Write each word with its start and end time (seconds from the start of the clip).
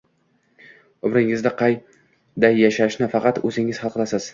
Umringizni 1.11 1.53
qanday 1.61 2.59
yashashni 2.65 3.15
faqat 3.17 3.43
o’zingiz 3.49 3.85
hal 3.87 3.97
qilasiz 3.99 4.29